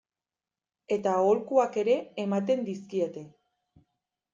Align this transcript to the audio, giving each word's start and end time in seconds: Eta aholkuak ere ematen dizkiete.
Eta 0.95 1.13
aholkuak 1.19 1.79
ere 1.85 2.01
ematen 2.27 2.67
dizkiete. 2.73 3.29